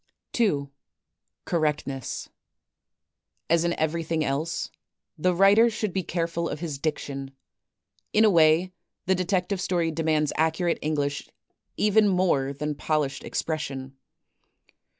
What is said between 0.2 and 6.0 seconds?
2. Correctness As in everything else, the writer should